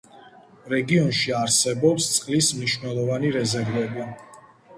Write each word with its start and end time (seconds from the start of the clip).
რეგიონში 0.73 1.35
არსებობს 1.39 2.07
წყლის 2.15 2.49
მნიშვნელოვანი 2.61 3.31
რეზერვები. 3.37 4.09